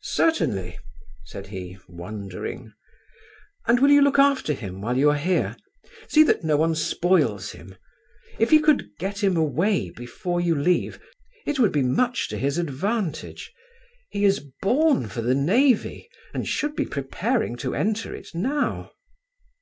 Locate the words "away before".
9.36-10.40